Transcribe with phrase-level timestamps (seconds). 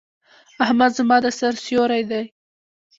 [0.65, 2.23] احمد زما د سر سيور دی.